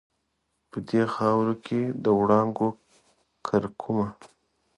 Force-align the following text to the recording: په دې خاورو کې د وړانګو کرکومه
په 0.69 0.77
دې 0.89 1.01
خاورو 1.13 1.53
کې 1.65 1.81
د 2.03 2.05
وړانګو 2.19 2.69
کرکومه 3.47 4.07